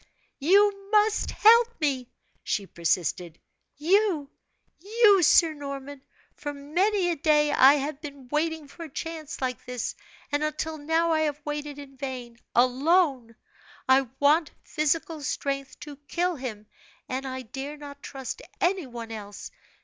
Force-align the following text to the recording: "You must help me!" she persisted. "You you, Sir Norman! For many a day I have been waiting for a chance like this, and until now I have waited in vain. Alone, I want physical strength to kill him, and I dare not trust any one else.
"You 0.39 0.89
must 0.91 1.29
help 1.29 1.79
me!" 1.79 2.09
she 2.41 2.65
persisted. 2.65 3.39
"You 3.77 4.31
you, 4.79 5.21
Sir 5.21 5.53
Norman! 5.53 6.01
For 6.33 6.55
many 6.55 7.11
a 7.11 7.15
day 7.15 7.51
I 7.51 7.75
have 7.75 8.01
been 8.01 8.27
waiting 8.29 8.67
for 8.67 8.85
a 8.85 8.89
chance 8.89 9.41
like 9.41 9.63
this, 9.65 9.93
and 10.31 10.43
until 10.43 10.79
now 10.79 11.11
I 11.11 11.19
have 11.19 11.39
waited 11.45 11.77
in 11.77 11.97
vain. 11.97 12.39
Alone, 12.55 13.35
I 13.87 14.07
want 14.19 14.49
physical 14.63 15.21
strength 15.21 15.79
to 15.81 15.97
kill 16.07 16.35
him, 16.35 16.65
and 17.07 17.27
I 17.27 17.43
dare 17.43 17.77
not 17.77 18.01
trust 18.01 18.41
any 18.59 18.87
one 18.87 19.11
else. 19.11 19.51